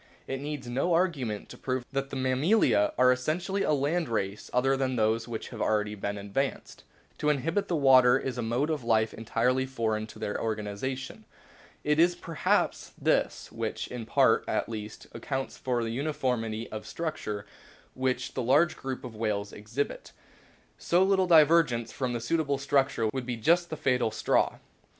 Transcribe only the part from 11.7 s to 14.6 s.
It is perhaps this which, in part